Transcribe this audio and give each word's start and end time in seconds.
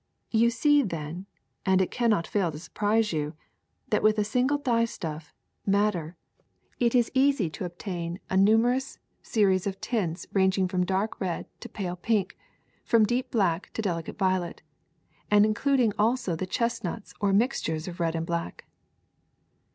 You 0.31 0.49
see, 0.49 0.81
then— 0.81 1.27
and 1.63 1.79
it 1.79 1.91
cannot 1.91 2.25
fail 2.25 2.51
to 2.51 2.57
surprise 2.57 3.13
you— 3.13 3.35
that 3.91 4.01
with 4.01 4.17
a 4.17 4.23
single 4.23 4.57
dyestuff, 4.57 5.31
madder, 5.63 6.15
it 6.79 6.95
is 6.95 7.11
easy 7.13 7.51
to 7.51 7.65
obtain 7.65 8.19
a 8.27 8.33
numer 8.33 8.71
DYESTUFFS 8.79 8.81
73 8.81 8.81
ous 8.81 8.97
series 9.29 9.67
of 9.67 9.79
tints 9.79 10.25
ranging 10.33 10.67
from 10.67 10.87
dark 10.87 11.21
red 11.21 11.45
to 11.59 11.69
pale 11.69 11.97
pink, 11.97 12.35
from 12.83 13.05
deep 13.05 13.29
black 13.29 13.69
to 13.73 13.81
delicate 13.83 14.17
violet, 14.17 14.63
and 15.29 15.45
includ 15.45 15.79
ing 15.79 15.93
also 15.99 16.35
the 16.35 16.47
chestnuts 16.47 17.13
or 17.21 17.31
mixtures 17.31 17.87
of 17.87 17.99
red 17.99 18.15
and 18.15 18.25
black. 18.25 18.65